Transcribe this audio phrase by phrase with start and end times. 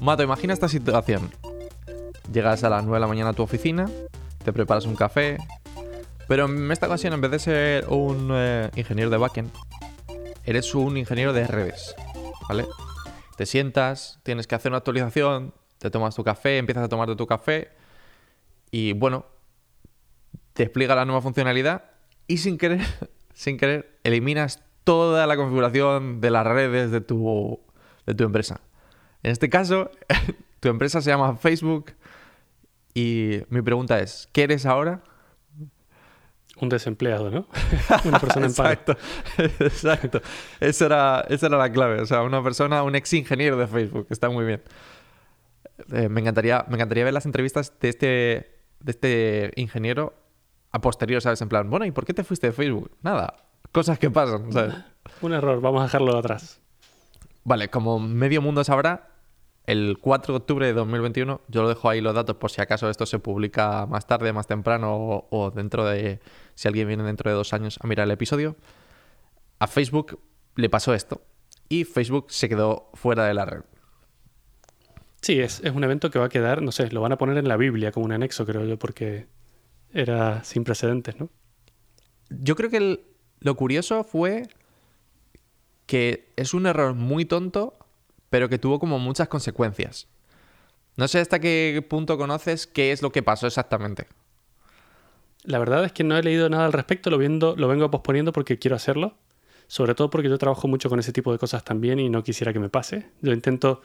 [0.00, 1.30] Mato, imagina esta situación.
[2.32, 3.86] Llegas a las 9 de la mañana a tu oficina,
[4.42, 5.36] te preparas un café,
[6.26, 9.50] pero en esta ocasión, en vez de ser un eh, ingeniero de backend,
[10.44, 11.94] eres un ingeniero de redes,
[12.48, 12.66] ¿vale?
[13.36, 17.26] Te sientas, tienes que hacer una actualización, te tomas tu café, empiezas a tomarte tu
[17.26, 17.70] café
[18.70, 19.26] y bueno,
[20.54, 21.84] te explica la nueva funcionalidad
[22.26, 22.80] y sin querer,
[23.34, 27.60] sin querer, eliminas toda la configuración de las redes de tu,
[28.06, 28.62] de tu empresa.
[29.22, 29.90] En este caso,
[30.60, 31.92] tu empresa se llama Facebook
[32.94, 35.02] y mi pregunta es, ¿qué eres ahora?
[36.60, 37.46] Un desempleado, ¿no?
[38.04, 38.70] una persona en paro.
[38.72, 38.96] Exacto,
[39.64, 40.20] exacto.
[40.60, 42.00] Esa era, esa era la clave.
[42.00, 44.06] O sea, una persona, un ex ingeniero de Facebook.
[44.10, 44.62] Está muy bien.
[45.92, 48.06] Eh, me, encantaría, me encantaría ver las entrevistas de este,
[48.80, 50.12] de este ingeniero
[50.72, 51.40] a posterior, ¿sabes?
[51.40, 52.90] En plan, bueno, ¿y por qué te fuiste de Facebook?
[53.02, 53.34] Nada,
[53.72, 54.74] cosas que pasan, ¿sabes?
[55.22, 56.60] Un error, vamos a dejarlo atrás.
[57.44, 59.09] Vale, como medio mundo sabrá,
[59.66, 62.90] el 4 de octubre de 2021, yo lo dejo ahí los datos por si acaso
[62.90, 66.20] esto se publica más tarde, más temprano o, o dentro de,
[66.54, 68.56] si alguien viene dentro de dos años a mirar el episodio,
[69.58, 70.20] a Facebook
[70.56, 71.22] le pasó esto
[71.68, 73.60] y Facebook se quedó fuera de la red.
[75.22, 77.36] Sí, es, es un evento que va a quedar, no sé, lo van a poner
[77.36, 79.26] en la Biblia como un anexo, creo yo, porque
[79.92, 81.28] era sin precedentes, ¿no?
[82.30, 83.04] Yo creo que el-
[83.40, 84.48] lo curioso fue
[85.86, 87.76] que es un error muy tonto,
[88.30, 90.08] pero que tuvo como muchas consecuencias.
[90.96, 94.06] No sé hasta qué punto conoces qué es lo que pasó exactamente.
[95.44, 98.32] La verdad es que no he leído nada al respecto, lo, viendo, lo vengo posponiendo
[98.32, 99.16] porque quiero hacerlo.
[99.66, 102.52] Sobre todo porque yo trabajo mucho con ese tipo de cosas también y no quisiera
[102.52, 103.06] que me pase.
[103.20, 103.82] Yo intento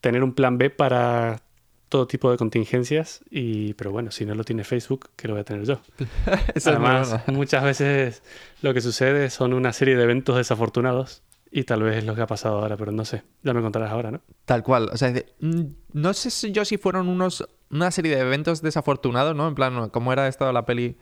[0.00, 1.42] tener un plan B para
[1.88, 5.42] todo tipo de contingencias, y, pero bueno, si no lo tiene Facebook, ¿qué lo voy
[5.42, 5.80] a tener yo?
[6.66, 8.22] Además, muchas veces
[8.62, 12.22] lo que sucede son una serie de eventos desafortunados y tal vez es lo que
[12.22, 13.22] ha pasado ahora, pero no sé.
[13.42, 14.20] Ya me contarás ahora, ¿no?
[14.44, 14.90] Tal cual.
[14.92, 15.62] O sea, de- mm,
[15.94, 19.48] no sé si yo si fueron unos una serie de eventos desafortunados, ¿no?
[19.48, 20.96] En plan, como era esto la peli,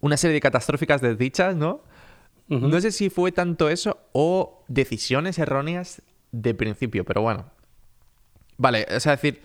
[0.00, 1.82] una serie de catastróficas desdichas, ¿no?
[2.48, 7.46] No sé si fue tanto eso o decisiones erróneas de principio, pero bueno.
[8.58, 9.40] Vale, o sea, es decir,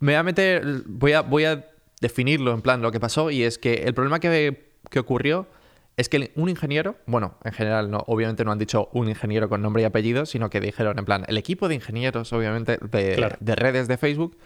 [0.00, 1.68] me voy a meter, voy a, voy a
[2.00, 5.46] definirlo en plan lo que pasó y es que el problema que, que ocurrió
[5.96, 9.62] es que un ingeniero, bueno, en general no, obviamente no han dicho un ingeniero con
[9.62, 13.36] nombre y apellido, sino que dijeron en plan, el equipo de ingenieros, obviamente, de, Claro.
[13.40, 14.36] de redes de Facebook,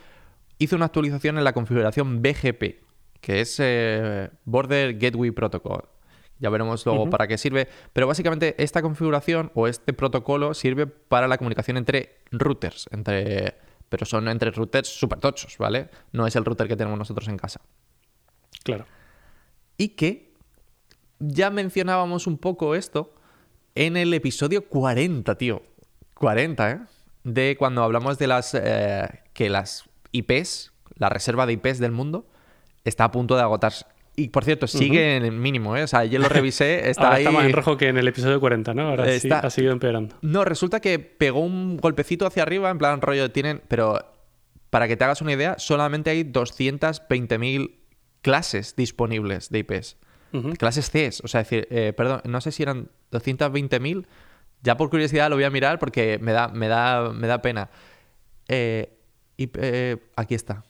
[0.58, 2.82] hizo una actualización en la configuración BGP,
[3.20, 5.88] que es eh, Border Gateway Protocol.
[6.38, 7.68] Ya veremos luego para qué sirve.
[7.92, 13.56] Pero básicamente esta configuración o este protocolo sirve para la comunicación entre routers, entre
[13.90, 15.90] pero son entre routers super tochos, ¿vale?
[16.12, 17.60] No es el router que tenemos nosotros en casa.
[18.62, 18.86] Claro.
[19.76, 20.29] Y que
[21.20, 23.14] ya mencionábamos un poco esto
[23.74, 25.62] en el episodio 40, tío.
[26.14, 26.78] 40, ¿eh?
[27.22, 32.26] De cuando hablamos de las eh, que las IPs, la reserva de IPs del mundo,
[32.84, 33.84] está a punto de agotarse.
[34.16, 35.84] Y por cierto, sigue en el mínimo, ¿eh?
[35.84, 37.22] O sea, yo lo revisé, está Ahora ahí.
[37.22, 38.88] está más en rojo que en el episodio 40, ¿no?
[38.88, 40.16] Ahora sí ha seguido empeorando.
[40.22, 43.62] No, resulta que pegó un golpecito hacia arriba, en plan rollo, tienen.
[43.68, 43.98] Pero
[44.70, 47.76] para que te hagas una idea, solamente hay 220.000
[48.22, 49.96] clases disponibles de IPs.
[50.58, 54.06] Clases CES, o sea, decir, eh, perdón, no sé si eran 220.000.
[54.62, 57.70] Ya por curiosidad lo voy a mirar porque me da, me da, me da pena.
[58.48, 58.96] Eh,
[59.38, 60.64] eh, aquí está.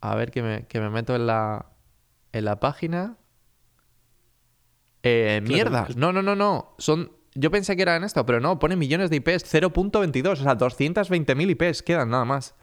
[0.00, 1.66] A ver que me, que me meto en la,
[2.32, 3.16] en la página.
[5.02, 5.88] Eh, Claro, mierda.
[5.96, 6.74] No, no, no, no.
[6.78, 7.10] Son.
[7.34, 11.50] Yo pensé que eran esto, pero no, pone millones de IPs, 0.22, o sea, 220.000
[11.50, 12.54] IPs quedan nada más.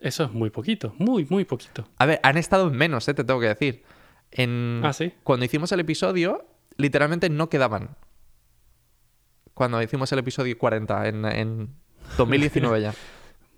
[0.00, 1.88] Eso es muy poquito, muy, muy poquito.
[1.96, 3.84] A ver, han estado en menos, eh, te tengo que decir.
[4.34, 4.82] En...
[4.84, 5.12] Ah, ¿sí?
[5.22, 6.44] Cuando hicimos el episodio,
[6.76, 7.96] literalmente no quedaban.
[9.54, 11.74] Cuando hicimos el episodio 40, en, en
[12.18, 12.94] 2019 ya.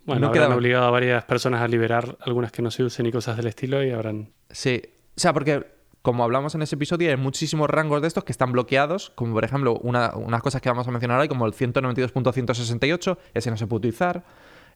[0.07, 0.57] Bueno, No habrán quedaban.
[0.59, 3.83] obligado a varias personas a liberar algunas que no se usen y cosas del estilo
[3.83, 4.31] y habrán...
[4.51, 4.81] Sí.
[5.17, 5.67] O sea, porque
[6.03, 9.45] como hablamos en ese episodio, hay muchísimos rangos de estos que están bloqueados, como por
[9.45, 13.67] ejemplo una, unas cosas que vamos a mencionar hoy, como el 192.168, ese no se
[13.67, 14.25] puede utilizar.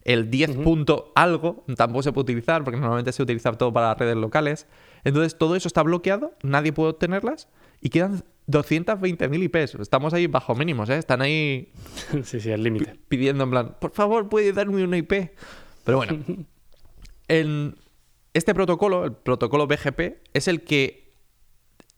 [0.03, 0.57] El 10.
[0.57, 4.67] punto algo tampoco se puede utilizar, porque normalmente se utiliza todo para redes locales.
[5.03, 7.47] Entonces, todo eso está bloqueado, nadie puede obtenerlas
[7.81, 9.75] y quedan 220.000 IPs.
[9.75, 10.97] Estamos ahí bajo mínimos, ¿eh?
[10.97, 11.71] Están ahí
[12.23, 12.97] sí, sí, al límite.
[13.07, 15.31] pidiendo en plan, por favor, puede darme una IP.
[15.83, 16.19] Pero bueno,
[17.27, 17.75] en
[18.33, 21.13] este protocolo, el protocolo BGP, es el que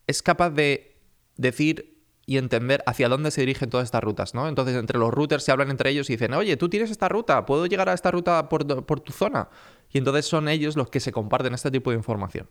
[0.07, 0.97] es capaz de
[1.37, 1.93] decir
[2.25, 4.47] y entender hacia dónde se dirigen todas estas rutas, ¿no?
[4.47, 7.45] Entonces, entre los routers se hablan entre ellos y dicen, oye, tú tienes esta ruta,
[7.45, 9.49] ¿puedo llegar a esta ruta por, por tu zona?
[9.91, 12.47] Y entonces son ellos los que se comparten este tipo de información.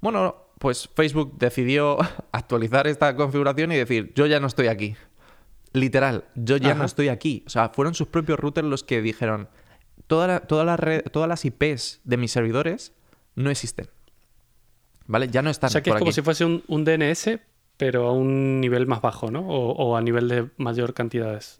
[0.00, 1.98] Bueno, pues Facebook decidió
[2.32, 4.96] actualizar esta configuración y decir, yo ya no estoy aquí.
[5.72, 7.44] Literal, yo ya no estoy aquí.
[7.46, 9.48] O sea, fueron sus propios routers los que dijeron,
[10.06, 12.92] toda la- toda la red- todas las IPs de mis servidores
[13.34, 13.88] no existen.
[15.06, 15.28] ¿Vale?
[15.28, 16.14] Ya no están O sea que por es como aquí.
[16.14, 17.38] si fuese un, un DNS,
[17.76, 19.40] pero a un nivel más bajo, ¿no?
[19.48, 21.58] O, o a nivel de mayor cantidades.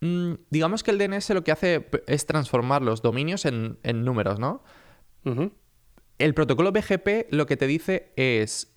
[0.00, 4.38] Mm, digamos que el DNS lo que hace es transformar los dominios en, en números,
[4.38, 4.62] ¿no?
[6.20, 8.76] El protocolo BGP lo que te dice es,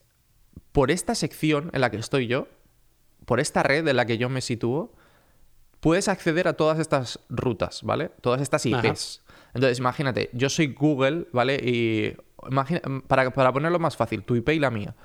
[0.72, 2.48] por esta sección en la que estoy yo,
[3.25, 4.94] por esta red en la que yo me sitúo,
[5.80, 8.10] puedes acceder a todas estas rutas, ¿vale?
[8.22, 9.22] Todas estas IPs.
[9.54, 11.56] Entonces, imagínate, yo soy Google, ¿vale?
[11.56, 12.16] Y
[12.50, 14.95] imagina- para, para ponerlo más fácil, tu IP y la mía.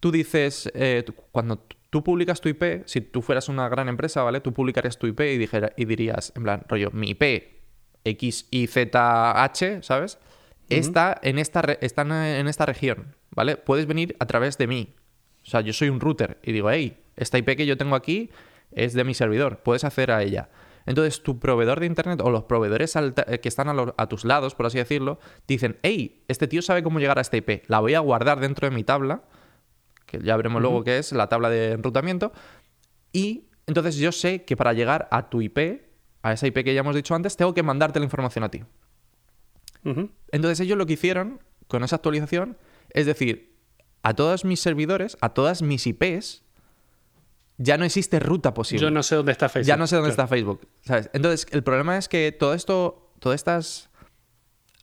[0.00, 4.22] Tú dices, eh, tú- cuando tú publicas tu IP, si tú fueras una gran empresa,
[4.22, 4.40] ¿vale?
[4.40, 7.60] Tú publicarías tu IP y, dijera, y dirías, en plan, rollo, mi IP,
[8.04, 10.18] XYZH, ¿sabes?
[10.76, 13.56] Está, en esta, re- está en- esta región, ¿vale?
[13.56, 14.94] Puedes venir a través de mí.
[15.42, 18.30] O sea, yo soy un router y digo, hey, esta IP que yo tengo aquí
[18.72, 20.50] es de mi servidor, puedes acceder a ella.
[20.86, 24.24] Entonces, tu proveedor de internet o los proveedores eh, que están a, los- a tus
[24.24, 27.80] lados, por así decirlo, dicen, hey, este tío sabe cómo llegar a esta IP, la
[27.80, 29.22] voy a guardar dentro de mi tabla,
[30.06, 32.32] que ya veremos luego qué es la tabla de enrutamiento,
[33.12, 35.58] y entonces yo sé que para llegar a tu IP,
[36.22, 38.62] a esa IP que ya hemos dicho antes, tengo que mandarte la información a ti.
[39.84, 42.56] Entonces ellos lo que hicieron con esa actualización
[42.92, 43.54] es decir,
[44.02, 46.42] a todos mis servidores, a todas mis IPs,
[47.58, 48.82] ya no existe ruta posible.
[48.82, 49.66] Yo no sé dónde está Facebook.
[49.68, 50.22] ya no sé dónde Claro.
[50.24, 50.68] está Facebook.
[50.80, 51.10] ¿sabes?
[51.12, 53.90] Entonces, el problema es que todo esto, todas estas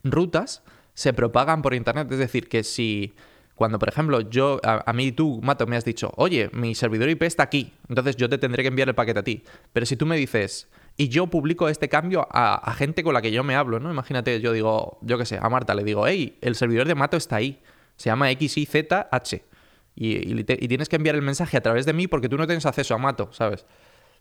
[0.04, 0.64] rutas
[0.94, 2.12] se propagan por internet.
[2.12, 3.14] Es decir, que si
[3.56, 7.10] cuando, por ejemplo, yo, a, a mí tú, Mato, me has dicho, oye, mi servidor
[7.10, 9.44] IP está aquí, entonces yo te tendré que enviar el paquete a ti.
[9.74, 13.22] Pero si tú me dices, y yo publico este cambio a, a gente con la
[13.22, 13.92] que yo me hablo, ¿no?
[13.92, 17.18] Imagínate, yo digo, yo qué sé, a Marta le digo, hey, el servidor de Mato
[17.18, 17.62] está ahí,
[17.96, 19.42] se llama XYZH.
[19.96, 22.38] Y, y te- y tienes que enviar el mensaje a través de mí porque tú
[22.38, 23.66] no tienes acceso a Mato, ¿sabes?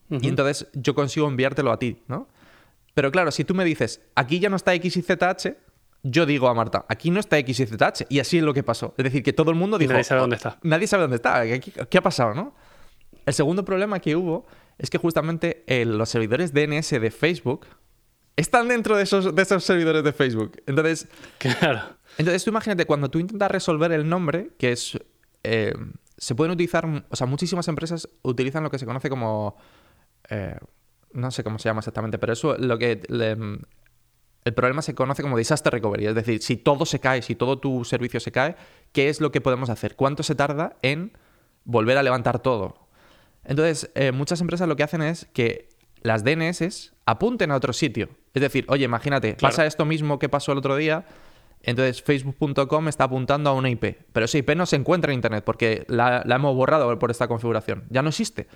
[0.08, 2.28] Y entonces yo consigo enviártelo a ti, ¿no?
[2.94, 5.54] Pero claro, si tú me dices, aquí ya no está XYZH,
[6.02, 8.06] yo digo a Marta, aquí no está XYZH.
[8.08, 8.94] Y así es lo que pasó.
[8.96, 9.92] Es decir, que todo el mundo dijo...
[9.92, 10.58] nadie sabe "Oh, dónde está".
[10.62, 11.42] Nadie sabe dónde está.
[11.44, 12.54] ¿Qué, qué- qué ha pasado, no?
[13.26, 14.46] El segundo problema que hubo
[14.78, 17.66] es que justamente eh, los servidores DNS de Facebook
[18.36, 20.60] están dentro de esos, de esos servidores de Facebook.
[20.66, 21.08] Entonces,
[21.38, 21.80] Claro.
[22.18, 24.98] entonces tú imagínate, cuando tú intentas resolver el nombre, que es...
[25.42, 25.74] eh,
[26.18, 29.56] se pueden utilizar, o sea, muchísimas empresas utilizan lo que se conoce como...
[30.30, 30.56] eh,
[31.12, 33.00] no sé cómo se llama exactamente, pero eso lo que...
[33.08, 33.58] le-
[34.44, 37.58] el problema se conoce como disaster recovery, es decir, si todo se cae, si todo
[37.58, 38.54] tu servicio se cae,
[38.92, 39.96] ¿qué es lo que podemos hacer?
[39.96, 41.18] ¿Cuánto se tarda en
[41.64, 42.85] volver a levantar todo?
[43.46, 45.68] Entonces, eh, muchas empresas lo que hacen es que
[46.02, 48.08] las DNS apunten a otro sitio.
[48.34, 49.52] Es decir, oye, imagínate, Claro.
[49.52, 51.06] pasa esto mismo que pasó el otro día,
[51.62, 55.42] entonces facebook.com está apuntando a una IP, pero esa IP no se encuentra en Internet
[55.44, 58.46] porque la, la hemos borrado por esta configuración, ya no existe.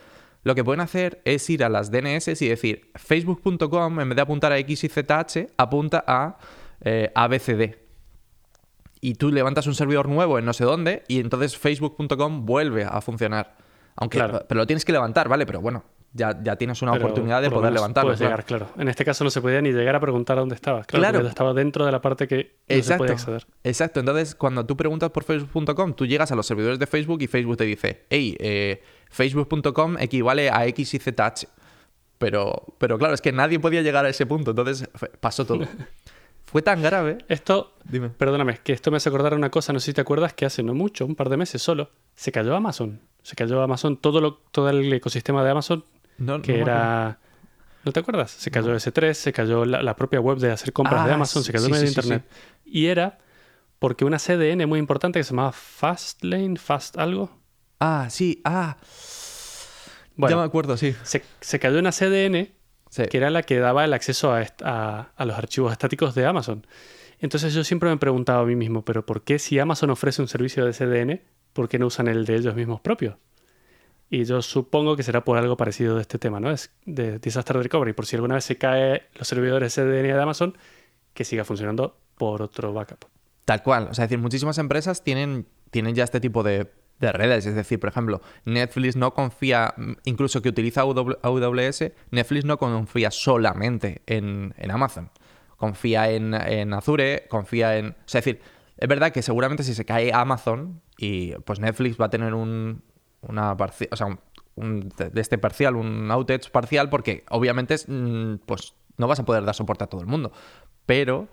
[0.42, 4.22] Lo que pueden hacer es ir a las DNS y decir facebook.com en vez de
[4.22, 6.38] apuntar a XYZH, apunta a
[6.82, 7.76] eh, ABCD.
[9.02, 13.00] Y tú levantas un servidor nuevo en no sé dónde y entonces facebook.com vuelve a
[13.00, 13.56] funcionar.
[14.00, 14.44] Aunque, Claro.
[14.48, 15.46] pero lo tienes que levantar, ¿vale?
[15.46, 18.08] Pero bueno, ya, ya tienes una Pero oportunidad de poder levantarlo.
[18.08, 18.32] puedes claro.
[18.36, 18.68] llegar, claro.
[18.78, 20.82] En este caso no se podía ni llegar a preguntar dónde estaba.
[20.84, 21.28] Claro, Claro.
[21.28, 23.46] estaba dentro de la parte que no se podía acceder.
[23.62, 24.00] Exacto.
[24.00, 27.56] Entonces, cuando tú preguntas por facebook.com, tú llegas a los servidores de Facebook y Facebook
[27.58, 31.46] te dice, hey, eh, facebook.com equivale a X y ZH.
[32.18, 34.50] Pero, pero claro, es que nadie podía llegar a ese punto.
[34.50, 34.88] Entonces,
[35.20, 35.64] pasó todo.
[36.44, 37.18] Fue tan grave.
[37.28, 38.08] Esto, Dime.
[38.08, 40.62] perdóname, que esto me hace acordar una cosa, no sé si te acuerdas, que hace
[40.64, 43.00] no mucho, un par de meses solo, se cayó Amazon.
[43.22, 45.84] Se cayó Amazon, todo, lo, todo el ecosistema de Amazon,
[46.18, 47.18] No, que no era...
[47.84, 48.30] ¿No te acuerdas?
[48.32, 51.42] Se cayó S3, se cayó la, la propia web de hacer compras Ah, de Amazon,
[51.42, 52.24] se cayó sí, medio sí, sí, internet.
[52.64, 53.18] Y era
[53.78, 57.30] porque una CDN muy importante que se llamaba Fastlane, Fast algo.
[57.78, 58.76] Ah, sí, ah.
[60.16, 60.94] Bueno, Ya me acuerdo, sí.
[61.02, 62.52] se, se cayó una CDN
[63.08, 66.66] que era la que daba el acceso a, a- a los archivos estáticos de Amazon.
[67.20, 70.28] Entonces yo siempre me preguntaba a mí mismo, pero ¿por qué si Amazon ofrece un
[70.28, 73.16] servicio de CDN, por qué no usan el de ellos mismos propios?
[74.08, 76.50] Y yo supongo que será por algo parecido de este tema, ¿no?
[76.50, 80.58] Es de Disaster Recovery, por si alguna vez se cae los servidores de Amazon,
[81.14, 83.04] que siga funcionando por otro backup.
[83.44, 83.88] Tal cual.
[83.90, 87.46] O sea, es decir, muchísimas empresas tienen, tienen ya este tipo de, de redes.
[87.46, 93.10] Es decir, por ejemplo, Netflix no confía, incluso que utiliza AW AWS, Netflix no confía
[93.10, 95.10] solamente en, en Amazon.
[95.56, 97.90] Confía en, en Azure, confía en...
[97.90, 98.40] O sea, es decir,
[98.80, 102.82] es verdad que seguramente si se cae Amazon y pues Netflix va a tener un,
[103.20, 104.20] una o sea, un,
[104.54, 109.24] un de este parcial, un outage parcial, porque obviamente es, mm, pues no vas a
[109.24, 110.32] poder dar soporte a todo el mundo.
[110.86, 111.28] Pero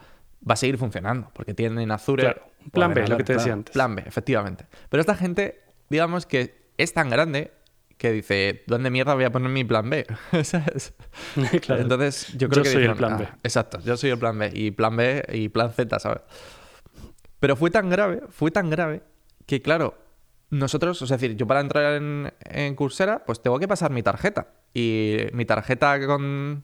[0.47, 2.23] va a seguir funcionando, porque tienen Azure.
[2.23, 3.73] Claro, plan B, lo que te decía antes.
[3.73, 4.65] Plan B, efectivamente.
[4.89, 7.51] Pero esta gente, digamos que es tan grande
[7.97, 10.05] que dice, ¿dónde mierda voy a poner mi plan B?
[10.43, 10.93] ¿Sabes?
[11.61, 11.81] Claro.
[11.81, 13.27] Entonces, yo creo Yo que soy el plan B.
[13.31, 14.51] "Ah, exacto, yo soy el plan B.
[14.53, 16.21] Y plan B y plan Z, ¿sabes?
[17.39, 19.03] Pero fue tan grave, fue tan grave,
[19.45, 19.95] que claro,
[20.49, 24.47] nosotros, es decir, yo para entrar en, en Coursera, pues tengo que pasar mi tarjeta.
[24.73, 26.63] Y mi tarjeta con,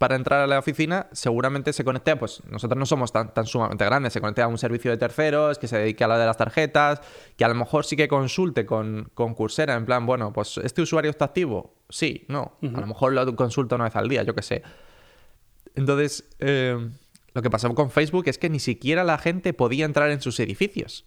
[0.00, 3.84] para entrar a la oficina seguramente se conecta, pues nosotros no somos tan, tan sumamente
[3.84, 6.38] grandes, se conecta a un servicio de terceros que se dedique a lo de las
[6.38, 7.02] tarjetas,
[7.36, 10.80] que a lo mejor sí que consulte con, con Coursera, en plan, bueno, pues este
[10.80, 14.34] usuario está activo, sí, no, a lo mejor lo consulta una vez al día, yo
[14.34, 14.62] qué sé.
[15.74, 16.78] Entonces, eh,
[17.34, 20.38] lo que pasó con Facebook es que ni siquiera la gente podía entrar en sus
[20.40, 21.04] edificios.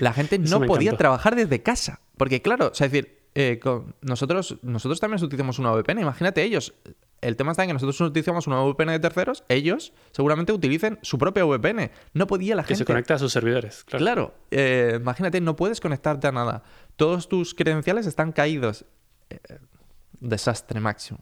[0.00, 0.98] La gente no podía encantó.
[0.98, 2.00] trabajar desde casa.
[2.16, 6.00] Porque, claro, o sea, es decir, eh, con- nosotros, nosotros también utilizamos una VPN.
[6.02, 6.74] Imagínate ellos.
[7.22, 9.44] El tema está en que nosotros utilizamos una VPN de terceros.
[9.48, 11.90] Ellos seguramente utilicen su propia VPN.
[12.14, 12.78] No podía la Que gente.
[12.80, 13.84] se conecta a sus servidores.
[13.84, 14.04] Claro.
[14.04, 16.64] Claro, eh, imagínate, no puedes conectarte a nada.
[16.96, 18.84] Todos tus credenciales están caídos.
[19.30, 19.38] Eh,
[20.22, 21.18] desastre máximo.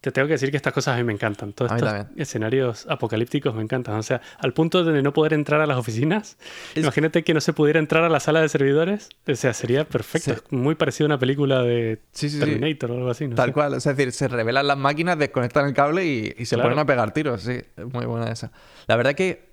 [0.00, 1.52] Te tengo que decir que estas cosas a mí me encantan.
[1.52, 2.08] Todos estos también.
[2.18, 3.96] escenarios apocalípticos me encantan.
[3.96, 6.38] O sea, al punto de no poder entrar a las oficinas.
[6.74, 9.10] Es- Imagínate que no se pudiera entrar a la sala de servidores.
[9.26, 10.32] O sea, sería perfecto.
[10.34, 10.40] Sí.
[10.44, 12.40] Es muy parecido a una película de Sí, sí, sí.
[12.40, 13.28] Terminator o algo así.
[13.28, 13.36] ¿no?
[13.36, 16.70] Tal cual, es decir, se revelan las máquinas, desconectan el cable y, y se Claro.
[16.70, 17.60] ponen a pegar tiros, sí,
[17.92, 18.50] muy buena esa.
[18.86, 19.48] La verdad que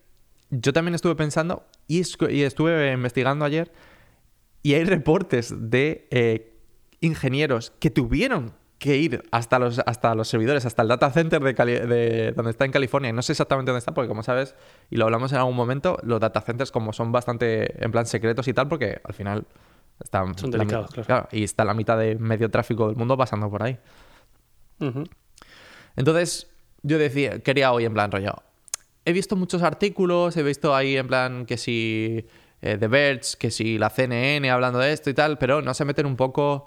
[0.49, 3.71] yo también estuve pensando y estuve investigando ayer
[4.63, 6.53] y hay reportes de eh,
[7.01, 8.53] ingenieros que tuvieron
[8.85, 12.51] que ir hasta los, hasta los servidores, hasta el data center de, Cali- de donde
[12.51, 13.09] está en California.
[13.09, 14.55] Y no sé exactamente dónde está, porque como sabes,
[14.89, 18.47] y lo hablamos en algún momento, los data centers como son bastante en plan secretos
[18.47, 19.45] y tal, porque al final
[20.01, 20.37] están...
[20.37, 21.27] Son delicados, claro.
[21.31, 23.77] Y está la mitad de medio tráfico del mundo pasando por ahí.
[25.95, 26.47] Entonces,
[26.83, 28.33] yo decía, quería hoy en plan rollo.
[29.05, 32.25] He visto muchos artículos, he visto ahí en plan que si
[32.61, 35.85] eh, The Verge, que si la CNN hablando de esto y tal, pero no se
[35.85, 36.65] meten un poco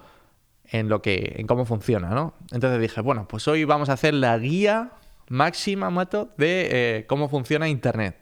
[0.71, 2.33] en lo que, en cómo funciona, ¿no?
[2.51, 4.91] Entonces dije, bueno, pues hoy vamos a hacer la guía
[5.29, 6.67] máxima, Mato, de
[6.99, 8.17] eh, cómo funciona Internet.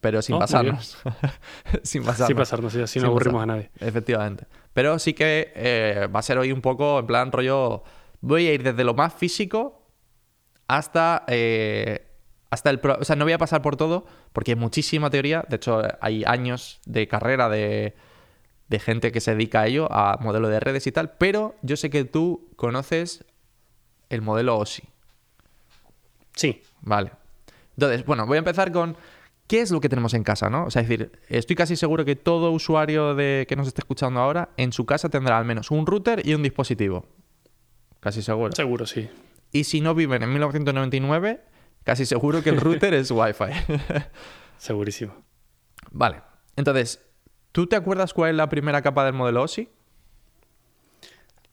[0.00, 0.96] Pero sin Oh, pasarnos.
[1.82, 2.26] sin pasarnos.
[2.28, 3.50] Sin pasarnos, sí, así no Sin aburrimos pasar.
[3.50, 3.70] a nadie.
[3.80, 4.46] Efectivamente.
[4.72, 7.82] Pero sí que eh, va a ser hoy un poco en plan rollo.
[8.22, 9.86] Voy a ir desde lo más físico
[10.68, 11.24] hasta.
[11.28, 12.06] eh,
[12.50, 12.80] hasta el.
[12.80, 15.44] pro- O sea, no voy a pasar por todo porque hay muchísima teoría.
[15.48, 17.94] De hecho, hay años de carrera de,
[18.70, 21.12] de gente que se dedica a ello, a modelo de redes y tal.
[21.18, 23.24] Pero yo sé que tú conoces
[24.08, 24.84] el modelo OSI.
[26.34, 27.12] Sí, Vale.
[27.76, 28.96] Entonces, bueno, voy a empezar con
[29.46, 30.66] qué es lo que tenemos en casa, ¿no?
[30.66, 34.20] O sea, es decir, estoy casi seguro que todo usuario de que nos esté escuchando
[34.20, 37.06] ahora en su casa tendrá al menos un router y un dispositivo.
[38.00, 38.52] Casi seguro.
[38.54, 39.08] seguro, sí.
[39.52, 41.40] Y si no viven en 1999,
[41.84, 43.76] casi seguro que el router es Wi-Fi.
[44.58, 45.14] Segurísimo.
[45.90, 46.22] vale.
[46.56, 47.00] Entonces,
[47.52, 49.68] ¿tú te acuerdas cuál es la primera capa del modelo OSI?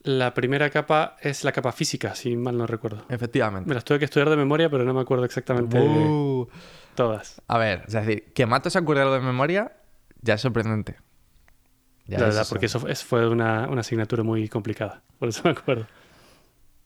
[0.04, 3.04] La primera capa es la capa física, si mal no recuerdo.
[3.10, 3.68] Efectivamente.
[3.68, 6.48] Me las tuve que estudiar de memoria, pero no me acuerdo exactamente Uh.
[6.96, 7.42] todas.
[7.48, 9.74] A ver, es decir, que Mato se acuerde de memoria
[10.22, 10.96] ya es sorprendente.
[12.06, 12.50] Ya la es verdad, eso.
[12.50, 15.04] porque eso es- fue una, una asignatura muy complicada.
[15.20, 15.88] Por eso me acuerdo.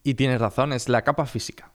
[0.03, 1.71] Y tienes razón, es la capa física.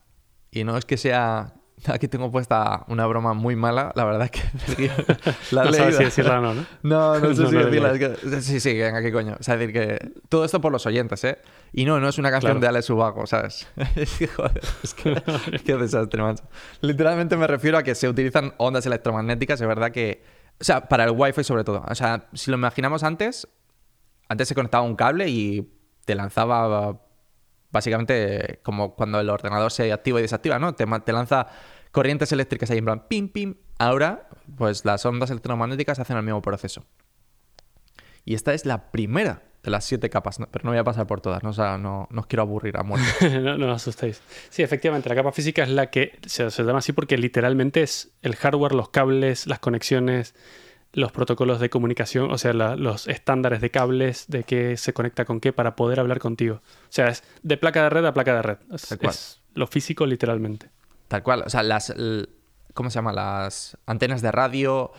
[0.51, 1.55] Y no es que sea.
[1.89, 4.91] Aquí tengo puesta una broma muy mala, la verdad es que
[5.53, 6.67] la no sabes si decirla o no, ¿no?
[6.83, 7.93] No, no sé No, si no decirla.
[7.93, 9.37] es que- Sí, sí, venga, qué coño.
[9.39, 11.39] O sea, decir que todo esto por los oyentes, ¿eh?
[11.73, 12.61] Y no, no es una canción Claro.
[12.61, 13.67] de Alex Ubago, ¿sabes?
[13.95, 15.23] es que, joder, es que,
[15.65, 16.45] qué desastre, macho.
[16.81, 20.23] Literalmente me refiero a que se utilizan ondas electromagnéticas, es verdad que...
[20.59, 21.85] O sea, para el Wi-Fi sobre todo.
[21.87, 23.47] O sea, si lo imaginamos antes,
[24.29, 25.71] antes se conectaba un cable y
[26.07, 26.99] te lanzaba
[27.71, 30.75] básicamente como cuando el ordenador se activa y desactiva, ¿no?
[30.75, 31.47] Te, te lanza
[31.93, 33.55] corrientes eléctricas ahí en plan pim, pim.
[33.79, 36.85] Ahora, pues las ondas electromagnéticas hacen el mismo proceso.
[38.25, 41.21] Y esta es la primera de las siete capas, pero no voy a pasar por
[41.21, 43.41] todas, no, O sea, no, no os quiero aburrir a muerte.
[43.41, 44.21] no, no os asustéis.
[44.49, 48.37] Sí, efectivamente, la capa física es la que se llama así porque literalmente es el
[48.37, 50.35] hardware, los cables, las conexiones,
[50.97, 55.25] los protocolos de comunicación, o sea, la- los estándares de cables, de qué se conecta
[55.27, 56.57] con qué para poder hablar contigo.
[56.65, 58.57] O sea, es de placa de red a placa de red.
[58.73, 59.11] Es, Tal cual.
[59.11, 60.71] es lo físico literalmente.
[61.09, 61.43] Tal cual.
[61.47, 61.95] O sea, las.
[62.75, 63.13] ¿Cómo se llama?
[63.13, 64.91] Las antenas de radio.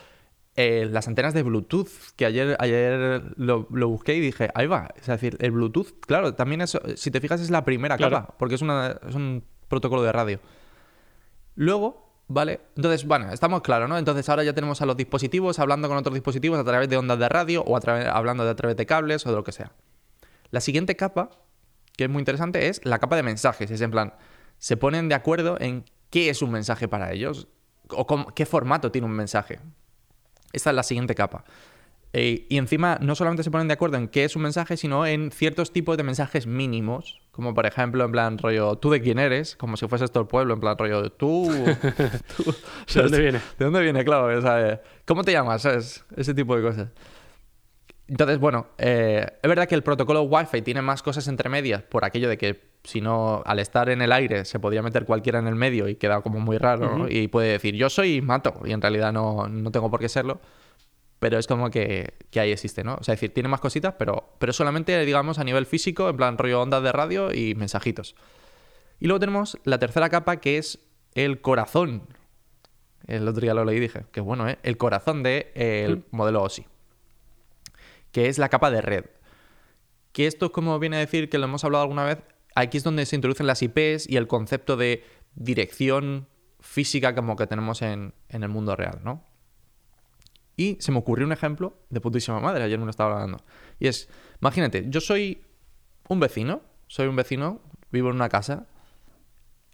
[0.59, 4.89] eh, las antenas de Bluetooth, que ayer, ayer lo, lo busqué y dije, ahí va.
[4.99, 8.15] Es decir, el Bluetooth, claro, también eso, si te fijas, es la primera Claro.
[8.21, 10.39] capa, porque es, una, es un protocolo de radio.
[11.55, 12.59] Luego, ¿vale?
[12.75, 13.97] Entonces, bueno, estamos claros, ¿no?
[13.97, 17.19] Entonces ahora ya tenemos a los dispositivos hablando con otros dispositivos a través de ondas
[17.19, 19.51] de radio o a través, hablando de a través de cables o de lo que
[19.51, 19.71] sea.
[20.51, 21.29] La siguiente capa,
[21.95, 23.69] que es muy interesante, es la capa de mensajes.
[23.71, 24.13] Es en plan,
[24.59, 27.47] se ponen de acuerdo en qué es un mensaje para ellos
[27.89, 29.59] o cómo- qué formato tiene un mensaje.
[30.53, 31.43] Esta es la siguiente capa.
[32.13, 35.05] Eh, y encima no solamente se ponen de acuerdo en qué es un mensaje, sino
[35.05, 37.21] en ciertos tipos de mensajes mínimos.
[37.31, 39.55] Como por ejemplo, en plan rollo, ¿tú de quién eres?
[39.55, 41.47] Como si fuese esto el pueblo, en plan rollo, tú...
[42.37, 42.55] tú
[42.93, 43.41] ¿De dónde viene?
[43.59, 44.03] ¿De dónde viene?
[44.03, 44.79] Claro, ¿sabes?
[45.05, 45.61] ¿Cómo te llamas?
[45.61, 46.05] ¿Sabes?
[46.15, 46.87] Ese tipo de cosas.
[48.07, 52.05] Entonces, bueno, eh, es verdad que el protocolo Wi-Fi tiene más cosas entre medias por
[52.05, 55.47] aquello de que si no, al estar en el aire se podría meter cualquiera en
[55.47, 57.09] el medio y queda como muy raro, ¿no?
[57.09, 60.39] Y puede decir, yo soy mato, y en realidad no, no tengo por qué serlo,
[61.19, 62.95] pero es como que, que, ahí existe, ¿no?
[62.95, 66.17] O sea, es decir, tiene más cositas, pero, pero solamente, digamos, a nivel físico, en
[66.17, 68.15] plan rollo ondas de radio y mensajitos.
[68.99, 70.79] Y luego tenemos la tercera capa que es
[71.13, 72.03] el corazón.
[73.07, 74.59] El otro día lo leí y dije, que bueno, ¿eh?
[74.63, 76.65] El corazón del de, el modelo OSI
[78.11, 79.05] que es la capa de red.
[80.11, 82.17] Que esto, como viene a decir, que lo hemos hablado alguna vez,
[82.55, 85.03] aquí es donde se introducen las IPs y el concepto de
[85.35, 86.27] dirección
[86.59, 89.23] física como que tenemos en, en el mundo real, ¿no?
[90.57, 93.43] Y se me ocurrió un ejemplo de putísima madre, ayer me lo estaba hablando.
[93.79, 94.09] Y es,
[94.41, 95.43] imagínate, yo soy
[96.09, 97.61] un vecino, soy un vecino,
[97.91, 98.65] vivo en una casa.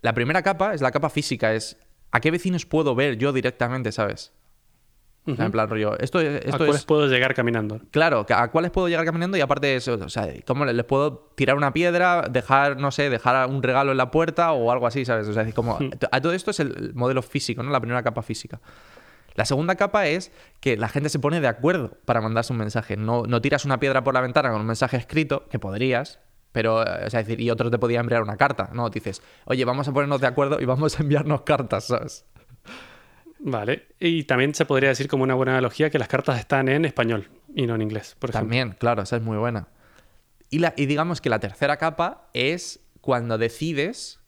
[0.02, 1.78] La primera capa es la capa física, es
[2.12, 4.34] a qué vecinos puedo ver yo directamente, ¿sabes?
[5.26, 5.46] Uh -huh.
[5.46, 5.98] En plan, rollo.
[6.00, 6.86] Esto, esto ¿A cuáles es...
[6.86, 7.80] puedo llegar caminando?
[7.92, 11.56] Claro, a cuáles puedo llegar caminando y aparte eso, o sea, ¿cómo les puedo tirar
[11.56, 15.30] una piedra, dejar, no sé, dejar un regalo en la puerta o algo así, ¿sabes?
[15.30, 15.76] O sea, como.
[15.76, 16.10] Uh -huh.
[16.12, 17.72] A todo esto es el modelo físico, ¿no?
[17.72, 18.60] La primera capa física.
[19.36, 22.98] La segunda capa es que la gente se pone de acuerdo para mandarse un mensaje.
[22.98, 26.20] No, no tiras una piedra por la ventana con un mensaje escrito, que podrías,
[26.52, 28.70] pero, o sea, decir, y otros te podían enviar una carta.
[28.74, 32.26] No, dices, oye, vamos a ponernos de acuerdo y vamos a enviarnos cartas, ¿sabes?
[33.40, 36.86] Vale, y también se podría decir como una buena analogía que las cartas están en
[36.86, 38.48] español y no en inglés, por ejemplo.
[38.48, 39.68] También, claro, esa es muy buena.
[40.50, 44.22] Y, la, y digamos que la tercera capa es cuando decides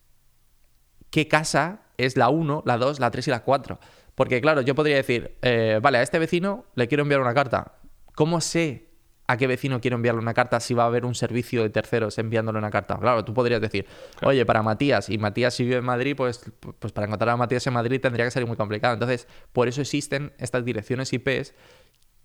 [1.11, 3.79] qué casa es la 1, la 2, la 3 y la 4.
[4.15, 7.73] Porque claro, yo podría decir, eh, vale, a este vecino le quiero enviar una carta.
[8.15, 8.89] ¿Cómo sé
[9.27, 12.17] a qué vecino quiero enviarle una carta si va a haber un servicio de terceros
[12.17, 12.97] enviándole una carta?
[12.97, 14.29] Claro, tú podrías decir, claro.
[14.29, 16.49] oye, para Matías, y Matías si vive en Madrid, pues,
[16.79, 18.93] pues para encontrar a Matías en Madrid tendría que ser muy complicado.
[18.93, 21.53] Entonces, por eso existen estas direcciones IPs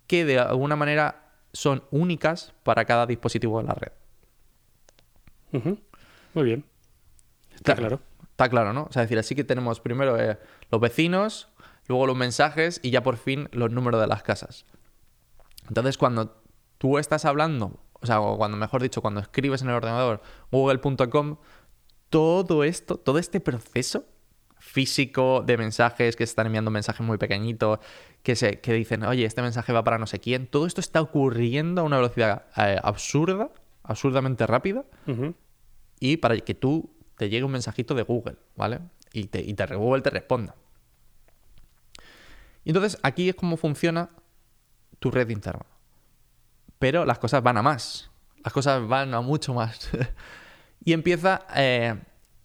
[0.07, 3.91] que de alguna manera son únicas para cada dispositivo de la red.
[5.51, 5.79] Uh -huh.
[6.33, 6.63] Muy bien.
[7.53, 7.97] Está claro.
[7.97, 8.11] claro.
[8.41, 8.83] Está claro, ¿no?
[8.89, 10.37] O sea, es decir, así que tenemos primero eh,
[10.71, 11.49] los vecinos,
[11.91, 14.65] luego los mensajes y ya por fin los números de las casas.
[15.67, 16.41] Entonces, cuando
[16.77, 21.37] tú estás hablando, o sea, cuando mejor dicho, cuando escribes en el ordenador google.com,
[22.09, 24.05] todo esto, todo este proceso
[24.57, 27.79] físico de mensajes que se están enviando mensajes muy pequeñitos,
[28.23, 31.01] que, se, que dicen, oye, este mensaje va para no sé quién, todo esto está
[31.01, 33.49] ocurriendo a una velocidad eh, absurda,
[33.83, 35.33] absurdamente rápida, uh -huh.
[35.99, 38.79] y para que tú te llegue un mensajito de Google, ¿vale?
[39.13, 40.55] Y, te, y te, Google te responda.
[42.63, 44.09] Y entonces aquí es como funciona
[44.99, 45.65] tu red interna.
[46.79, 48.11] Pero las cosas van a más.
[48.43, 49.89] Las cosas van a mucho más.
[50.85, 51.45] y empieza...
[51.55, 51.95] Eh,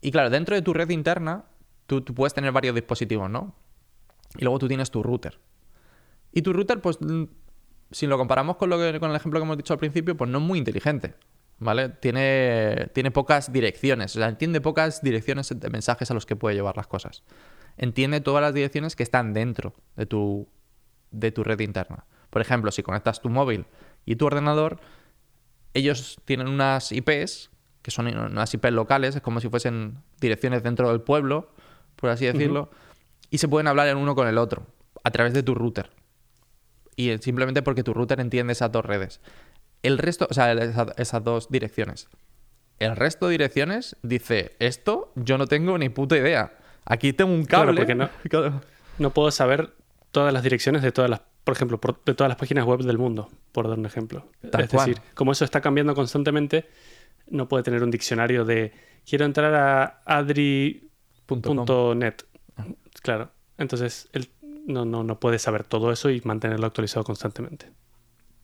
[0.01, 1.45] y claro, dentro de tu red interna,
[1.87, 3.55] tú, puedes tener varios dispositivos, ¿no?
[4.37, 5.39] Y luego tú tienes tu router.
[6.33, 6.99] Y tu router, pues,
[7.91, 10.31] si lo comparamos con, lo que, con el ejemplo que hemos dicho al principio, pues
[10.31, 11.15] no es muy inteligente.
[11.59, 11.89] ¿Vale?
[11.89, 14.15] Tiene, tiene pocas direcciones.
[14.15, 17.23] O sea, entiende pocas direcciones de mensajes a los que puede llevar las cosas
[17.77, 20.49] entiende todas las direcciones que están dentro de tu,
[21.11, 22.07] de tu red interna.
[22.31, 23.67] Por ejemplo, si conectas tu móvil
[24.05, 24.81] y tu ordenador,
[25.75, 27.51] ellos tienen unas IPs,
[27.83, 31.51] que son unas IPs locales, es como si fuesen direcciones dentro del pueblo,
[31.97, 33.27] por así decirlo, uh -huh.
[33.31, 34.67] y se pueden hablar el uno con el otro
[35.05, 35.91] a través de tu router.
[36.97, 39.21] Y simplemente porque tu router entiende esas dos redes.
[39.83, 42.09] El resto, o sea, esas, esas dos direcciones.
[42.79, 46.57] El resto de direcciones dice, esto yo no tengo ni puta idea.
[46.87, 47.85] Aquí tengo un cable.
[47.85, 48.61] Claro, porque no,
[48.99, 49.75] no puedo saber
[50.12, 52.96] todas las direcciones de todas las, por ejemplo, por, de todas las páginas web del
[52.96, 54.27] mundo, por dar un ejemplo.
[54.51, 54.87] Tal es cual.
[54.87, 56.68] decir, como eso está cambiando constantemente,
[57.29, 58.72] no puede tener un diccionario de
[59.05, 62.14] quiero entrar a adri.net.
[63.03, 63.31] Claro.
[63.59, 64.31] Entonces, él
[64.66, 67.70] no, no, no puede saber todo eso y mantenerlo actualizado constantemente.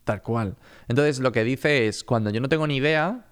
[0.04, 0.56] Tal cual.
[0.88, 3.26] Entonces, lo que dice es, cuando yo no tengo ni idea,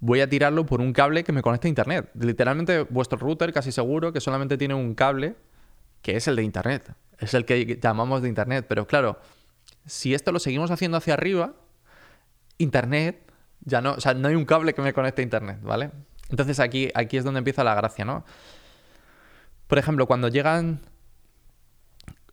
[0.00, 2.10] voy a tirarlo por un cable que me conecte a internet.
[2.14, 5.36] Literalmente vuestro router casi seguro que solamente tiene un cable
[6.02, 6.94] que es el de internet.
[7.18, 8.64] Es el que llamamos de internet.
[8.66, 9.18] Pero claro,
[9.84, 11.54] si esto lo seguimos haciendo hacia arriba,
[12.58, 13.30] internet
[13.62, 15.90] ya no, o sea, no hay un cable que me conecte a internet, ¿vale?
[16.30, 18.24] Entonces aquí, aquí es donde empieza la gracia, ¿no?
[19.66, 20.80] Por ejemplo, cuando llegan...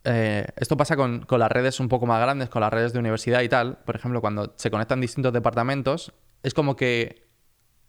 [0.06, 3.00] Eh, esto pasa con, con las redes un poco más grandes, con las redes de
[3.00, 3.80] universidad y tal.
[3.80, 7.27] Por ejemplo, cuando se conectan distintos departamentos, es como que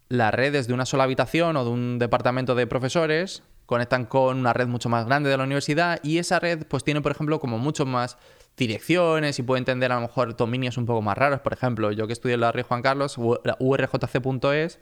[0.08, 4.54] las redes de una sola habitación o de un departamento de profesores conectan con una
[4.54, 7.58] red mucho más grande de la universidad y esa red pues tiene por ejemplo como
[7.58, 8.16] mucho más
[8.56, 11.40] direcciones y puede entender a lo mejor dominios un poco más raros.
[11.40, 14.80] Por ejemplo, yo que estudié en la Rey Juan Carlos, urjc.es,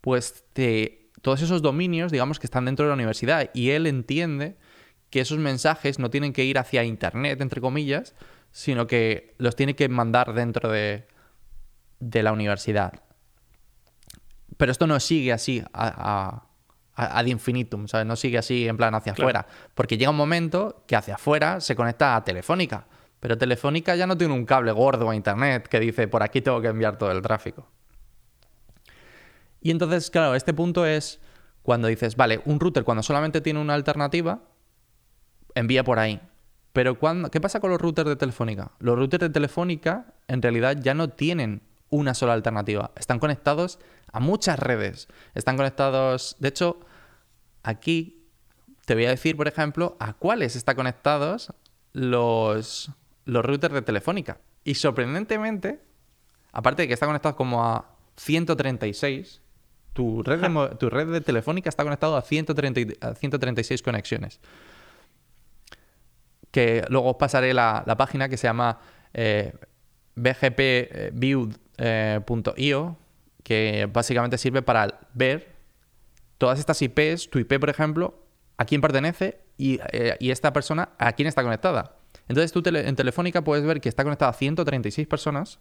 [0.00, 0.44] pues
[1.20, 4.56] todos esos dominios, digamos que están dentro de la universidad y él entiende
[5.10, 8.14] que esos mensajes no tienen que ir hacia Internet, entre comillas,
[8.50, 11.06] sino que los tiene que mandar dentro de,
[12.00, 12.94] de la universidad.
[14.56, 16.44] Pero esto no sigue así a,
[16.94, 18.06] ad infinitum, ¿sabes?
[18.06, 19.46] No sigue así en plan hacia afuera.
[19.74, 22.86] Porque llega un momento que hacia afuera se conecta a Telefónica.
[23.20, 26.60] Pero Telefónica ya no tiene un cable gordo a Internet que dice por aquí tengo
[26.60, 27.68] que enviar todo el tráfico.
[29.60, 31.20] Y entonces, claro, este punto es
[31.62, 34.40] cuando dices, vale, un router cuando solamente tiene una alternativa,
[35.54, 36.20] envía por ahí.
[36.72, 38.72] Pero cuando, ¿qué pasa con los routers de Telefónica?
[38.80, 42.90] Los routers de Telefónica en realidad ya no tienen una sola alternativa.
[42.96, 43.78] Están conectados
[44.12, 45.08] a muchas redes.
[45.34, 46.80] Están conectados, de hecho,
[47.62, 48.22] aquí
[48.84, 51.52] te voy a decir, por ejemplo, a cuáles están conectados
[51.92, 52.90] los,
[53.24, 54.38] los routers de Telefónica.
[54.64, 55.80] Y sorprendentemente,
[56.52, 59.40] aparte de que está conectado como a 136,
[59.92, 64.40] tu red de, tu red de Telefónica está conectado a, 130, a 136 conexiones.
[66.50, 68.78] Que luego os pasaré la, página que se llama
[69.14, 69.54] eh,
[70.16, 72.20] bgpview.io, eh,
[73.42, 75.54] que básicamente sirve para ver
[76.38, 78.26] todas estas IPs, tu IP, por ejemplo,
[78.56, 81.96] a quién pertenece y, eh, y esta persona a quién está conectada.
[82.28, 85.58] Entonces tú en Telefónica puedes ver que está conectada a 136 personas,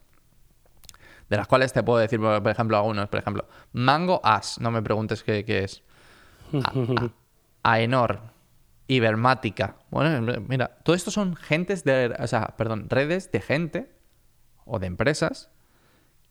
[1.30, 3.08] de las cuales te puedo decir, por ejemplo, algunos.
[3.08, 5.82] Por ejemplo, Mango As, no me preguntes qué, es.
[7.63, 8.22] Aenor,
[8.88, 9.78] Ibermática.
[9.89, 13.91] Bueno, mira, todo esto son gentes de, o sea, perdón, redes de gente
[14.65, 15.50] o de empresas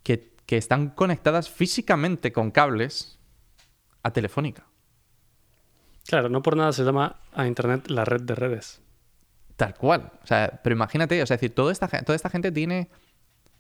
[0.03, 3.19] que, que están conectadas físicamente con cables
[4.03, 4.65] a Telefónica.
[6.07, 8.81] Claro, no por nada se llama a Internet la red de redes.
[9.57, 10.11] Tal cual.
[10.23, 12.89] O sea, pero imagínate, o sea, decir, toda esta, toda esta gente tiene.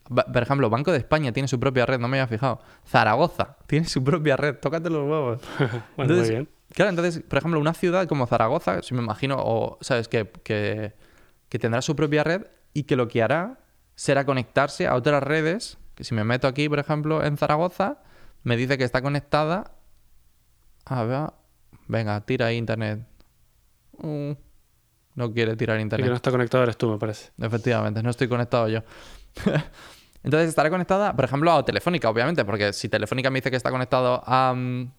[0.09, 2.61] Por ejemplo, Banco de España tiene su propia red, no me había fijado.
[2.89, 5.43] Zaragoza tiene su propia red, tócate los huevos.
[5.97, 6.49] bueno, muy bien.
[6.73, 10.09] Claro, entonces, por ejemplo, una ciudad como Zaragoza, si me imagino, o, ¿sabes?
[10.09, 10.95] Que, que,
[11.49, 13.59] que tendrá su propia red y que lo que hará
[13.95, 15.79] será conectarse a otras redes.
[16.03, 17.99] Si me meto aquí, por ejemplo, en Zaragoza,
[18.43, 19.73] me dice que está conectada.
[20.85, 21.31] A ver,
[21.89, 23.07] venga, tira ahí internet.
[23.93, 24.35] Uh,
[25.15, 26.05] no quiere tirar internet.
[26.05, 27.31] Y que no está conectado eres tú, me parece.
[27.39, 28.81] Efectivamente, no estoy conectado yo.
[30.23, 33.71] Entonces estaré conectada, por ejemplo, a Telefónica, obviamente, porque si Telefónica me dice que está
[33.71, 34.91] conectado a, mm,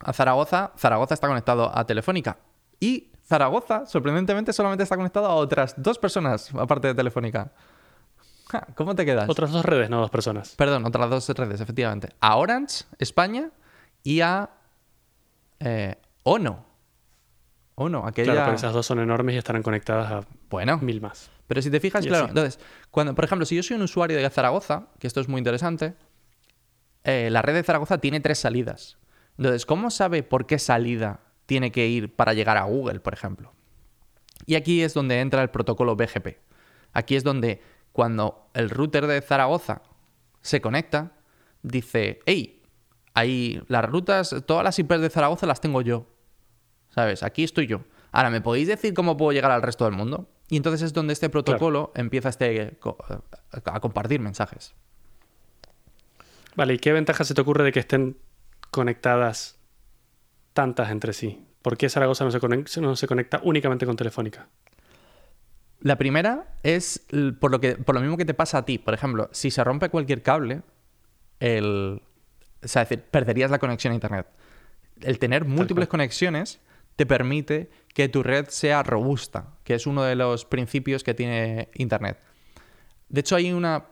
[0.00, 2.38] a Zaragoza, Zaragoza está conectado a Telefónica.
[2.78, 7.52] Y Zaragoza, sorprendentemente, solamente está conectado a otras dos personas, aparte de Telefónica.
[8.74, 9.28] ¿Cómo te quedas?
[9.28, 10.54] Otras dos redes, no dos personas.
[10.56, 12.10] Perdón, otras dos redes, efectivamente.
[12.20, 13.50] A Orange, España,
[14.02, 14.50] y a
[15.60, 16.64] eh, Ono,
[17.76, 18.06] ¿O no?
[18.06, 18.32] Aquella...
[18.32, 21.30] Claro, pero esas dos son enormes y estarán conectadas a bueno, mil más.
[21.48, 24.30] Pero si te fijas, claro, entonces, cuando, por ejemplo, si yo soy un usuario de
[24.30, 25.94] Zaragoza, que esto es muy interesante,
[27.02, 28.96] eh, la red de Zaragoza tiene tres salidas.
[29.36, 33.52] Entonces, ¿cómo sabe por qué salida tiene que ir para llegar a Google, por ejemplo?
[34.46, 36.38] Y aquí es donde entra el protocolo BGP.
[36.92, 37.60] Aquí es donde
[37.94, 39.82] cuando el router de Zaragoza
[40.42, 41.12] se conecta,
[41.62, 42.60] dice, hey,
[43.14, 46.04] ahí las rutas, todas las IPs de Zaragoza las tengo yo.
[46.88, 47.22] ¿Sabes?
[47.22, 47.82] Aquí estoy yo.
[48.10, 50.28] Ahora, ¿me podéis decir cómo puedo llegar al resto del mundo?
[50.48, 52.76] Y entonces es donde este protocolo empieza este,
[53.64, 54.74] a compartir mensajes.
[56.56, 58.18] Vale, ¿y qué ventaja se te ocurre de que estén
[58.72, 59.60] conectadas
[60.52, 61.46] tantas entre sí?
[61.62, 64.48] ¿Por qué Zaragoza no se, conecta, no se conecta únicamente con Telefónica?
[65.84, 67.06] La primera es
[67.40, 68.78] por lo, que, por lo mismo que te pasa a ti.
[68.78, 70.62] Por ejemplo, si se rompe cualquier cable,
[71.40, 72.00] el,
[72.62, 74.26] o sea, decir, perderías la conexión a Internet.
[75.02, 76.58] El tener múltiples conexiones
[76.96, 81.68] te permite que tu red sea robusta, que es uno de los principios que tiene
[81.74, 82.18] Internet.
[83.10, 83.84] De hecho, hay una.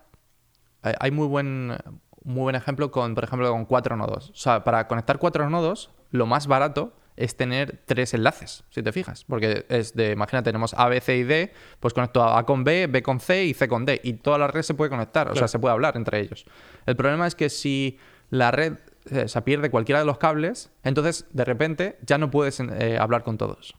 [0.81, 1.77] Hay muy buen,
[2.25, 4.31] muy buen ejemplo con, por ejemplo, con cuatro nodos.
[4.31, 8.93] O sea, para conectar cuatro nodos, lo más barato es tener tres enlaces, si te
[8.93, 9.25] fijas.
[9.25, 12.87] Porque es de, imagina, tenemos A, B, C y D, pues conecto A con B,
[12.87, 14.01] B con C y C con D.
[14.03, 16.45] Y toda la red se puede conectar, o sea, se puede hablar entre ellos.
[16.87, 17.99] El problema es que si
[18.31, 18.79] la red
[19.11, 23.23] eh, se pierde cualquiera de los cables, entonces de repente ya no puedes eh, hablar
[23.25, 23.75] con todos.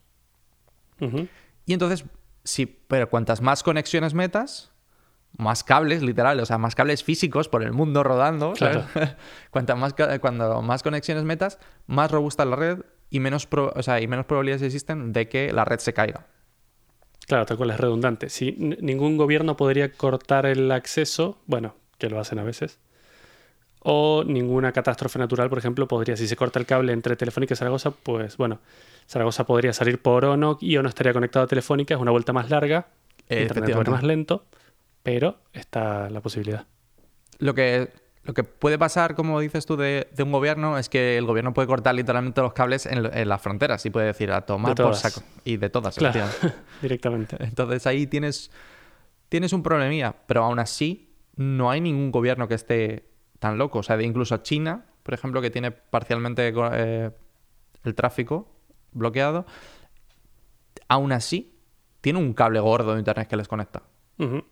[1.66, 2.06] Y entonces,
[2.46, 4.72] sí, pero cuantas más conexiones metas,
[5.38, 8.86] más cables, literal, o sea, más cables físicos por el mundo rodando, claro.
[9.78, 12.80] más, cuando más conexiones metas, más robusta la red
[13.14, 13.48] y menos,
[14.02, 16.26] y menos probabilidades existen de que la red se caiga.
[17.28, 18.28] Claro, tal cual es redundante.
[18.30, 22.80] Si ningún gobierno podría cortar el acceso, bueno, que lo hacen a veces,
[23.82, 27.58] o ninguna catástrofe natural, por ejemplo, podría, si se corta el cable entre Telefónica y
[27.58, 28.62] Zaragoza, pues bueno,
[29.08, 32.50] Zaragoza podría salir por ONO y ONO estaría conectado a Telefónica, es una vuelta más
[32.50, 32.88] larga
[33.30, 34.46] Internet más lento,
[35.04, 36.66] pero está la posibilidad.
[37.38, 37.90] Lo que,
[38.26, 41.54] lo que puede pasar, como dices tú, de, de un gobierno es que el gobierno
[41.54, 44.96] puede cortar literalmente los cables en, en las fronteras y puede decir a tomar por
[44.96, 45.22] saco.
[45.44, 46.28] Y de todas, Claro,
[46.82, 47.36] directamente.
[47.40, 48.50] Entonces ahí tienes,
[49.28, 53.10] tienes un problemilla, pero aún así no hay ningún gobierno que esté
[53.40, 53.80] tan loco.
[53.80, 57.12] O sea, de incluso China, por ejemplo, que tiene parcialmente eh,
[57.84, 58.48] el tráfico
[58.94, 59.46] bloqueado,
[60.88, 61.60] aún así
[62.00, 63.84] tiene un cable gordo de internet que les conecta.
[64.18, 64.46] Ujú.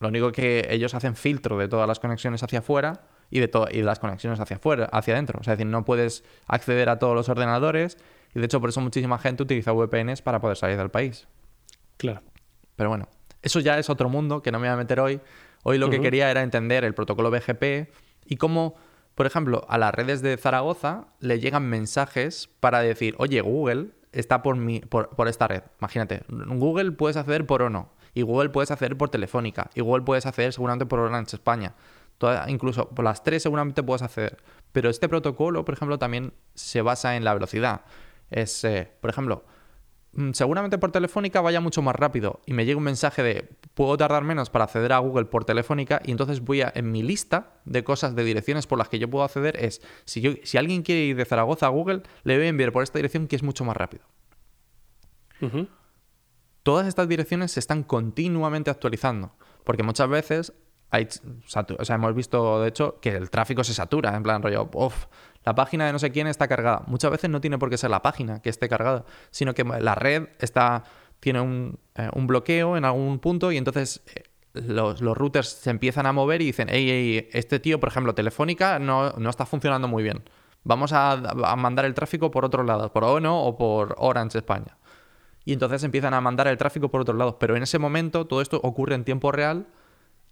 [0.00, 3.82] Lo único que ellos hacen filtro de todas las conexiones hacia afuera y de, y
[3.82, 5.38] las conexiones hacia afuera, hacia adentro.
[5.40, 7.98] O sea, es decir, no puedes acceder a todos los ordenadores
[8.34, 11.28] y de hecho por eso muchísima gente utiliza VPNs para poder salir del país.
[11.98, 12.22] Claro.
[12.76, 13.08] Pero bueno,
[13.42, 15.20] eso ya es otro mundo que no me voy a meter hoy.
[15.64, 17.90] Hoy lo que quería era entender el protocolo BGP
[18.24, 18.76] y cómo,
[19.14, 24.42] por ejemplo, a las redes de Zaragoza le llegan mensajes para decir, oye, Google está
[24.42, 25.62] por, mi, por, por esta red.
[25.78, 30.52] Imagínate, Google puedes acceder por Ono, y Google puedes acceder por Telefónica, Google puedes acceder
[30.52, 31.74] seguramente por Orange España.
[32.48, 34.36] Incluso por las tres seguramente puedes acceder.
[34.72, 37.82] Pero este protocolo, por ejemplo, también se basa en la velocidad.
[38.30, 39.44] Es, eh, por ejemplo,
[40.12, 43.96] mm, seguramente por Telefónica vaya mucho más rápido y me llega un mensaje de puedo
[43.96, 47.54] tardar menos para acceder a Google por Telefónica y entonces voy a en mi lista
[47.64, 50.82] de cosas de direcciones por las que yo puedo acceder es si yo si alguien
[50.82, 53.42] quiere ir de Zaragoza a Google le voy a enviar por esta dirección que es
[53.42, 54.04] mucho más rápido.
[56.62, 59.32] Todas estas direcciones se están continuamente actualizando
[59.64, 60.52] porque muchas veces
[60.90, 61.08] hay
[61.88, 65.06] hemos visto de hecho que el tráfico se satura en plan rollo "Uf,
[65.44, 66.82] la página de no sé quién está cargada.
[66.86, 69.94] Muchas veces no tiene por qué ser la página que esté cargada, sino que la
[69.94, 70.84] red está
[71.20, 76.12] tiene un, eh, bloqueo en algún punto y entonces eh, los, routers se empiezan a
[76.12, 80.02] mover y dicen, hey, hey, este tío, por ejemplo, Telefónica no, no está funcionando muy
[80.02, 80.24] bien.
[80.64, 84.76] Vamos a, a mandar el tráfico por otro lado, por ONO o por Orange España.
[85.50, 87.40] Y entonces empiezan a mandar el tráfico por otro lado.
[87.40, 89.66] Pero en ese momento todo esto ocurre en tiempo real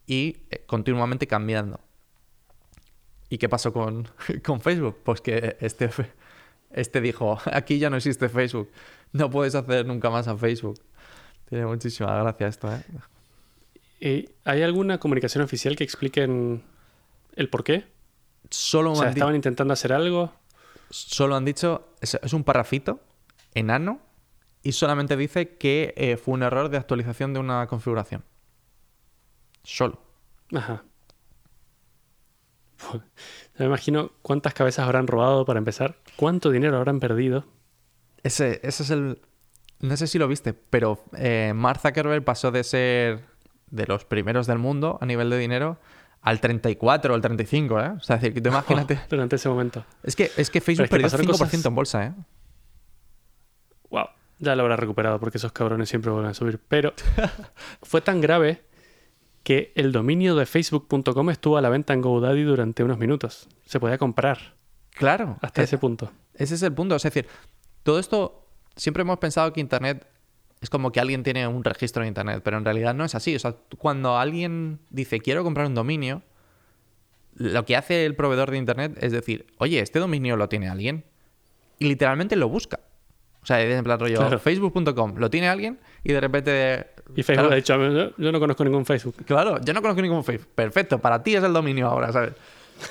[0.07, 1.81] y eh, continuamente cambiando.
[3.29, 4.07] ¿Y qué pasó con,
[4.45, 4.99] con Facebook?
[5.03, 5.91] Pues que este,
[6.71, 8.71] este dijo, aquí ya no existe Facebook.
[9.11, 10.81] No puedes hacer nunca más a Facebook.
[11.49, 12.85] Tiene muchísima gracia esto, ¿eh?
[13.99, 16.63] ¿Y ¿Hay alguna comunicación oficial que expliquen
[17.35, 17.87] el por qué?
[18.51, 20.33] Solo O sea, ¿estaban intentando hacer algo?
[20.91, 23.01] Solo han dicho, es, es un parrafito
[23.53, 24.07] enano
[24.63, 28.25] y solamente dice que eh, fue un error de actualización de una configuración.
[29.63, 30.01] Solo.
[30.55, 30.85] Ajá.
[33.59, 37.45] Me imagino cuántas cabezas habrán robado para empezar, cuánto dinero habrán perdido.
[38.23, 39.21] Ese, ese es el...
[39.81, 43.25] No sé si lo viste, pero eh, Mark Zuckerberg pasó de ser
[43.71, 45.79] de los primeros del mundo a nivel de dinero
[46.21, 47.89] al 34 o al 35, ¿eh?
[47.97, 49.01] O sea, es decir, que tú imagínate...
[49.09, 49.85] durante ese momento.
[50.03, 52.15] Es que, es que Facebook es que perdió pasaron 5% cosas- en bolsa, ¿eh?
[53.91, 54.07] Wow,
[54.39, 56.61] ya lo habrá recuperado porque esos cabrones siempre vuelven a subir.
[56.69, 56.93] Pero
[57.83, 58.63] fue tan grave
[59.43, 63.49] que el dominio de facebook.com estuvo a la venta en GoDaddy durante unos minutos.
[63.65, 64.55] Se podía comprar
[64.93, 65.39] Claro.
[65.41, 66.11] hasta Eh, ese punto.
[66.35, 66.97] Ese es el punto.
[66.97, 67.27] Es decir,
[67.83, 68.47] todo esto,
[68.77, 70.07] siempre hemos pensado que Internet
[70.61, 73.35] es como que alguien tiene un registro en Internet, pero en realidad no es así.
[73.35, 76.23] O sea, cuando alguien dice quiero comprar un dominio,
[77.35, 81.05] lo que hace el proveedor de Internet es decir, oye, este dominio lo tiene alguien.
[81.79, 82.81] Y literalmente lo busca.
[83.43, 84.39] O sea, en plan rollo, Claro.
[84.39, 86.87] facebook.com, lo tiene alguien y de repente...
[87.17, 89.15] Y Facebook claro, ha dicho, yo, yo no conozco ningún Facebook.
[89.25, 90.49] Claro, yo no conozco ningún Facebook.
[90.55, 92.33] Perfecto, para ti es el dominio ahora, ¿sabes?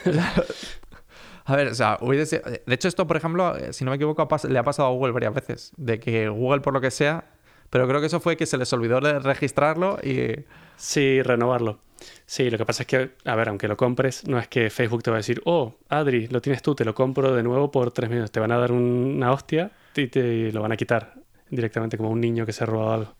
[1.45, 4.27] a ver, o sea, hubiese- de hecho esto, por ejemplo, eh, si no me equivoco,
[4.49, 7.25] le ha pasado a Google varias veces, de que Google, por lo que sea,
[7.69, 10.45] pero creo que eso fue que se les olvidó de registrarlo y...
[10.79, 11.79] Sí, renovarlo.
[12.27, 15.01] Sí, lo que pasa es que, a ver, aunque lo compres, no es que Facebook
[15.01, 17.89] te va a decir, oh, Adri, lo tienes tú, te lo compro de nuevo por
[17.91, 18.31] tres minutos.
[18.31, 21.15] Te van a dar un- una hostia y te lo van a quitar
[21.49, 23.15] directamente como un niño que se ha robado algo.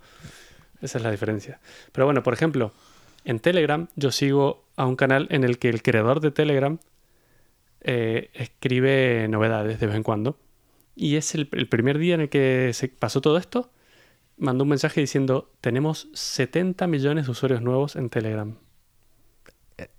[0.84, 1.60] Esa es la diferencia.
[1.92, 2.72] Pero bueno, por ejemplo,
[3.26, 6.78] en Telegram yo sigo a un canal en el que el creador de Telegram
[7.82, 10.38] eh, escribe novedades de vez en cuando.
[10.96, 13.72] Y es el, el primer día en el que se pasó todo esto,
[14.38, 18.56] mandó un mensaje diciendo, tenemos 70 millones de usuarios nuevos en Telegram.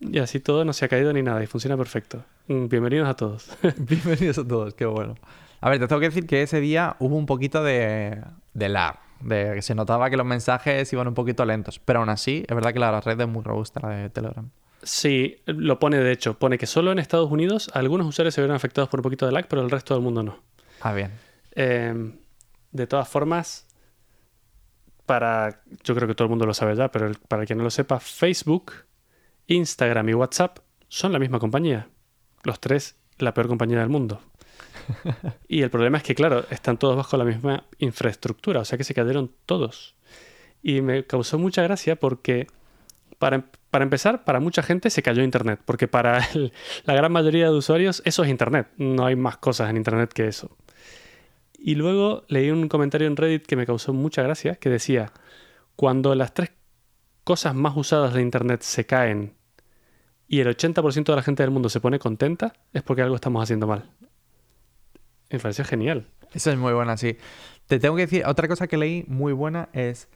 [0.01, 2.25] Y así todo no se ha caído ni nada y funciona perfecto.
[2.49, 3.57] Mm, Bienvenidos a todos.
[3.79, 5.15] Bienvenidos a todos, qué bueno.
[5.61, 8.21] A ver, te tengo que decir que ese día hubo un poquito de,
[8.55, 12.09] de lag, de que se notaba que los mensajes iban un poquito lentos, pero aún
[12.09, 14.49] así, es verdad que la red es muy robusta, la de Telegram.
[14.83, 16.35] sí, lo pone de hecho.
[16.39, 19.33] Pone que solo en Estados Unidos algunos usuarios se vieron afectados por un poquito de
[19.33, 20.41] lag, pero el resto del mundo no.
[20.81, 21.13] Ah, bien.
[21.55, 22.13] Eh,
[22.73, 23.68] de todas formas,
[25.09, 25.63] para.
[25.83, 27.71] Yo creo que todo el mundo lo sabe ya, pero para el que no lo
[27.71, 28.73] sepa, Facebook,
[29.49, 31.89] Instagram y WhatsApp son la misma compañía.
[32.45, 34.21] Los tres, la peor compañía del mundo.
[35.49, 38.85] y el problema es que, claro, están todos bajo la misma infraestructura, o sea que
[38.85, 39.97] se cayeron todos.
[40.63, 42.47] Y me causó mucha gracia porque,
[43.19, 46.53] para, para empezar, para mucha gente se cayó Internet, porque para el-
[46.85, 48.69] la gran mayoría de usuarios eso es Internet.
[48.77, 50.57] No hay más cosas en Internet que eso.
[51.59, 55.13] Y luego leí un comentario en Reddit que me causó mucha gracia, que decía,
[55.77, 56.53] cuando las tres
[57.25, 59.35] cosas más usadas de Internet se caen
[60.29, 63.43] y el 80% de la gente del mundo se pone contenta, es porque algo estamos
[63.43, 63.91] haciendo mal.
[65.31, 66.07] Me pareció genial.
[66.33, 67.17] Eso es muy buena, sí.
[67.67, 70.09] Te tengo que decir, otra cosa que leí muy buena es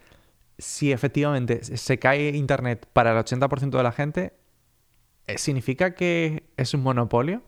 [0.58, 4.32] si efectivamente se cae Internet para el 80% de la gente,
[5.26, 7.42] eh, ¿significa que es un monopolio?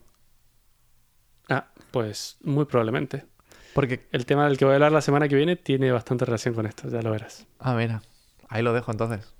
[1.48, 3.26] Ah, pues muy probablemente.
[3.74, 6.54] Porque, El tema del que voy a hablar la semana que viene tiene bastante relación
[6.54, 7.46] con esto, ya lo verás.
[7.58, 8.02] ah, mira,
[8.48, 9.34] ahí lo dejo entonces.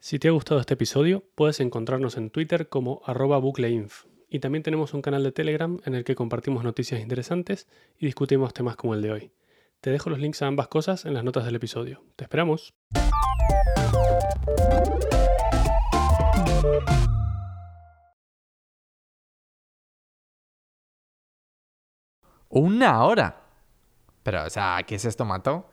[0.00, 4.04] Si te ha gustado este episodio, puedes encontrarnos en Twitter como arroba bucleinf.
[4.28, 8.52] Y también tenemos un canal de Telegram en el que compartimos noticias interesantes y discutimos
[8.52, 9.32] temas como el de hoy.
[9.80, 12.02] Te dejo los links a ambas cosas en las notas del episodio.
[12.16, 12.74] ¡Te esperamos!
[22.50, 23.36] ¡Una hora!
[24.24, 25.70] Pero, o sea, ¿qué es esto, Mato?